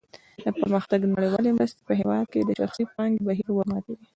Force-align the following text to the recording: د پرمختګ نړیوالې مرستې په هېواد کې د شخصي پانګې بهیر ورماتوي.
د 0.43 0.45
پرمختګ 0.59 0.99
نړیوالې 1.13 1.51
مرستې 1.57 1.81
په 1.87 1.93
هېواد 1.99 2.25
کې 2.31 2.39
د 2.43 2.51
شخصي 2.59 2.83
پانګې 2.95 3.25
بهیر 3.27 3.47
ورماتوي. 3.51 4.05